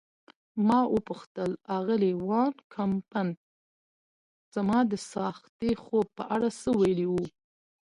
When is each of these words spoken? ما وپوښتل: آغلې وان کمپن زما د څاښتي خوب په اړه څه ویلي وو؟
ما 0.67 0.79
وپوښتل: 0.95 1.51
آغلې 1.77 2.11
وان 2.27 2.53
کمپن 2.73 3.27
زما 4.55 4.79
د 4.91 4.93
څاښتي 5.09 5.71
خوب 5.83 6.07
په 6.17 6.23
اړه 6.35 6.49
څه 6.61 6.69
ویلي 6.79 7.07
وو؟ 7.09 7.25